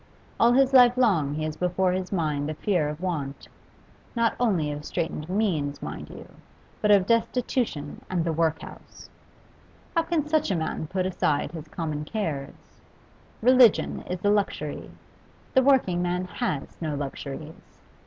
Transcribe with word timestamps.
All 0.39 0.53
his 0.53 0.73
life 0.73 0.97
long 0.97 1.35
he 1.35 1.43
has 1.43 1.55
before 1.55 1.91
his 1.91 2.11
mind 2.11 2.49
the 2.49 2.55
fear 2.55 2.89
of 2.89 3.01
want 3.01 3.47
not 4.15 4.33
only 4.39 4.71
of 4.71 4.83
straitened 4.83 5.29
means, 5.29 5.79
mind 5.79 6.09
you, 6.09 6.27
but 6.81 6.89
of 6.89 7.05
destitution 7.05 8.01
and 8.09 8.25
the 8.25 8.33
workhouse. 8.33 9.11
How 9.95 10.01
can 10.01 10.27
such 10.27 10.49
a 10.49 10.55
man 10.55 10.87
put 10.87 11.05
aside 11.05 11.51
his 11.51 11.67
common 11.67 12.03
cares? 12.03 12.81
Religion 13.43 14.01
is 14.09 14.25
a 14.25 14.31
luxury; 14.31 14.89
the 15.53 15.61
working 15.61 16.01
man 16.01 16.25
has 16.25 16.81
no 16.81 16.95
luxuries. 16.95 17.77